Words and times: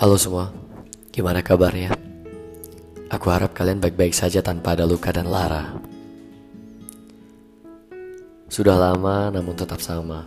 Halo 0.00 0.16
semua, 0.16 0.48
gimana 1.12 1.44
kabarnya? 1.44 1.92
Aku 3.12 3.28
harap 3.28 3.52
kalian 3.52 3.84
baik-baik 3.84 4.16
saja 4.16 4.40
tanpa 4.40 4.72
ada 4.72 4.88
luka 4.88 5.12
dan 5.12 5.28
lara. 5.28 5.76
Sudah 8.48 8.80
lama 8.80 9.28
namun 9.28 9.52
tetap 9.52 9.76
sama. 9.84 10.24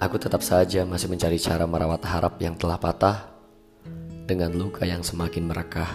Aku 0.00 0.16
tetap 0.16 0.40
saja 0.40 0.88
masih 0.88 1.12
mencari 1.12 1.36
cara 1.36 1.68
merawat 1.68 2.00
harap 2.08 2.40
yang 2.40 2.56
telah 2.56 2.80
patah 2.80 3.36
dengan 4.24 4.56
luka 4.56 4.88
yang 4.88 5.04
semakin 5.04 5.44
merekah. 5.44 5.92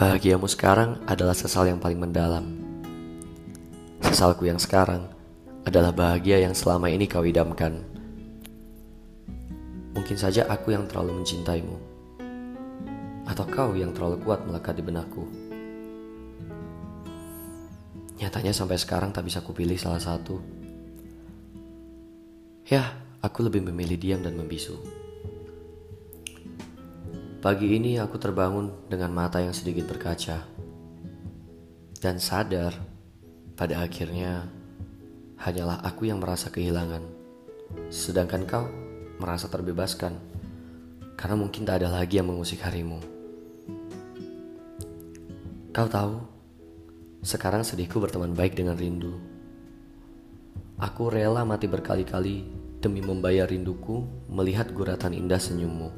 Bahagiamu 0.00 0.48
sekarang 0.48 0.96
adalah 1.04 1.36
sesal 1.36 1.68
yang 1.68 1.76
paling 1.76 2.00
mendalam. 2.00 2.56
Sesalku 4.00 4.48
yang 4.48 4.56
sekarang 4.56 5.12
adalah 5.68 5.92
bahagia 5.92 6.40
yang 6.40 6.56
selama 6.56 6.88
ini 6.88 7.04
kau 7.04 7.20
idamkan. 7.20 7.89
Mungkin 9.90 10.14
saja 10.14 10.46
aku 10.46 10.70
yang 10.70 10.86
terlalu 10.86 11.18
mencintaimu, 11.22 11.76
atau 13.26 13.44
kau 13.46 13.74
yang 13.74 13.90
terlalu 13.90 14.22
kuat 14.22 14.42
melekat 14.46 14.78
di 14.78 14.82
benakku. 14.86 15.24
Nyatanya 18.22 18.52
sampai 18.54 18.78
sekarang 18.78 19.10
tak 19.10 19.26
bisa 19.26 19.40
kupilih 19.40 19.80
salah 19.80 19.98
satu. 19.98 20.38
Ya, 22.70 22.94
aku 23.18 23.42
lebih 23.42 23.66
memilih 23.66 23.98
diam 23.98 24.20
dan 24.22 24.38
membisu. 24.38 24.78
Pagi 27.40 27.72
ini 27.72 27.96
aku 27.96 28.20
terbangun 28.20 28.86
dengan 28.86 29.16
mata 29.16 29.40
yang 29.40 29.56
sedikit 29.56 29.88
berkaca 29.88 30.44
dan 31.98 32.20
sadar 32.20 32.76
pada 33.56 33.80
akhirnya 33.80 34.44
hanyalah 35.40 35.80
aku 35.80 36.12
yang 36.12 36.20
merasa 36.20 36.52
kehilangan, 36.52 37.00
sedangkan 37.88 38.44
kau 38.44 38.68
merasa 39.20 39.52
terbebaskan 39.52 40.16
karena 41.20 41.36
mungkin 41.36 41.68
tak 41.68 41.84
ada 41.84 41.92
lagi 41.92 42.16
yang 42.16 42.32
mengusik 42.32 42.64
harimu. 42.64 42.96
Kau 45.70 45.84
tahu, 45.86 46.16
sekarang 47.20 47.60
sedihku 47.60 48.00
berteman 48.00 48.32
baik 48.32 48.56
dengan 48.56 48.80
rindu. 48.80 49.20
Aku 50.80 51.12
rela 51.12 51.44
mati 51.44 51.68
berkali-kali 51.68 52.48
demi 52.80 53.04
membayar 53.04 53.44
rinduku 53.44 54.08
melihat 54.32 54.72
guratan 54.72 55.12
indah 55.12 55.36
senyummu. 55.36 55.92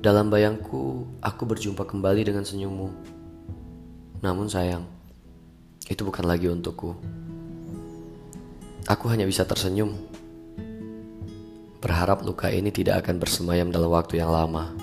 Dalam 0.00 0.32
bayangku, 0.32 1.04
aku 1.20 1.42
berjumpa 1.44 1.84
kembali 1.84 2.24
dengan 2.24 2.48
senyummu. 2.48 2.88
Namun 4.24 4.48
sayang, 4.48 4.88
itu 5.92 6.00
bukan 6.00 6.24
lagi 6.24 6.48
untukku. 6.48 6.96
Aku 8.86 9.10
hanya 9.10 9.26
bisa 9.26 9.42
tersenyum. 9.42 9.98
Berharap 11.82 12.22
luka 12.22 12.46
ini 12.54 12.70
tidak 12.70 13.02
akan 13.02 13.18
bersemayam 13.18 13.74
dalam 13.74 13.90
waktu 13.90 14.22
yang 14.22 14.30
lama. 14.30 14.78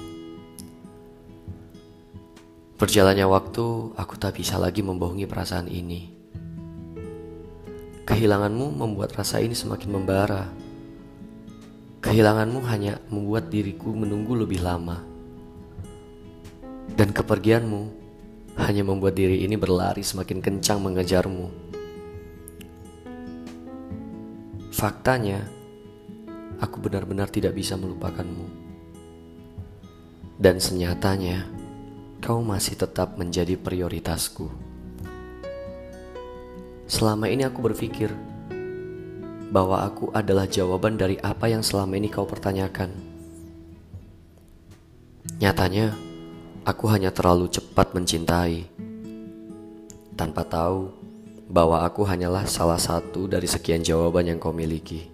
Berjalannya 2.76 3.24
waktu, 3.24 3.96
aku 3.96 4.20
tak 4.20 4.44
bisa 4.44 4.60
lagi 4.60 4.84
membohongi 4.84 5.24
perasaan 5.24 5.72
ini. 5.72 6.12
Kehilanganmu 8.04 8.76
membuat 8.76 9.16
rasa 9.16 9.40
ini 9.40 9.56
semakin 9.56 9.96
membara. 9.96 10.52
Kehilanganmu 12.04 12.60
hanya 12.68 13.00
membuat 13.08 13.48
diriku 13.48 13.96
menunggu 13.96 14.36
lebih 14.36 14.60
lama. 14.68 15.00
Dan 16.92 17.16
kepergianmu 17.16 17.82
hanya 18.60 18.84
membuat 18.84 19.16
diri 19.16 19.48
ini 19.48 19.56
berlari 19.56 20.04
semakin 20.04 20.44
kencang 20.44 20.84
mengejarmu. 20.84 21.63
Faktanya, 24.84 25.40
aku 26.60 26.84
benar-benar 26.84 27.32
tidak 27.32 27.56
bisa 27.56 27.80
melupakanmu. 27.80 28.44
Dan 30.36 30.60
senyatanya, 30.60 31.48
kau 32.20 32.44
masih 32.44 32.76
tetap 32.76 33.16
menjadi 33.16 33.56
prioritasku. 33.56 34.52
Selama 36.84 37.32
ini 37.32 37.48
aku 37.48 37.64
berpikir 37.64 38.12
bahwa 39.56 39.88
aku 39.88 40.12
adalah 40.12 40.52
jawaban 40.52 41.00
dari 41.00 41.16
apa 41.24 41.48
yang 41.48 41.64
selama 41.64 41.96
ini 41.96 42.12
kau 42.12 42.28
pertanyakan. 42.28 42.92
Nyatanya, 45.40 45.96
Aku 46.64 46.92
hanya 46.92 47.12
terlalu 47.12 47.48
cepat 47.52 47.92
mencintai, 47.92 48.64
tanpa 50.16 50.48
tahu 50.48 50.96
bahwa 51.54 51.86
aku 51.86 52.02
hanyalah 52.02 52.50
salah 52.50 52.82
satu 52.82 53.30
dari 53.30 53.46
sekian 53.46 53.86
jawaban 53.86 54.26
yang 54.26 54.42
kau 54.42 54.50
miliki. 54.50 55.06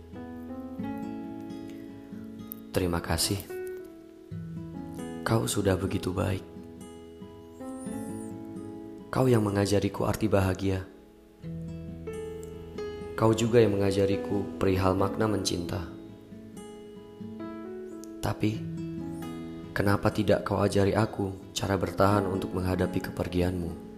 Terima 2.72 3.04
kasih, 3.04 3.44
kau 5.28 5.44
sudah 5.44 5.76
begitu 5.76 6.16
baik. 6.16 6.48
Kau 9.12 9.28
yang 9.28 9.44
mengajariku 9.44 10.08
arti 10.08 10.32
bahagia. 10.32 10.88
Kau 13.20 13.36
juga 13.36 13.60
yang 13.60 13.76
mengajariku 13.76 14.48
perihal 14.56 14.96
makna 14.96 15.28
mencinta. 15.28 15.84
Tapi 18.24 18.80
Kenapa 19.80 20.12
tidak 20.12 20.44
kau 20.44 20.60
ajari 20.60 20.92
aku 20.92 21.56
cara 21.56 21.80
bertahan 21.80 22.28
untuk 22.28 22.52
menghadapi 22.52 23.00
kepergianmu? 23.00 23.89